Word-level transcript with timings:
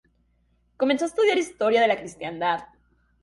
Comenzó 0.77 1.05
a 1.05 1.09
estudiar 1.09 1.37
historia 1.37 1.79
de 1.79 1.87
la 1.87 1.99
cristiandad. 1.99 2.61